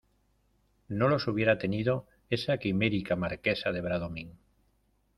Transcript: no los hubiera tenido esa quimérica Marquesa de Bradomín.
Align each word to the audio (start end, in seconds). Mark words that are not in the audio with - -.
no 0.87 1.07
los 1.09 1.27
hubiera 1.27 1.59
tenido 1.59 2.07
esa 2.31 2.57
quimérica 2.57 3.15
Marquesa 3.15 3.71
de 3.71 3.81
Bradomín. 3.81 4.39